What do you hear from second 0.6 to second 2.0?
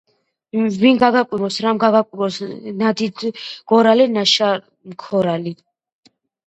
ვინ გაგაკვირვოს, რამ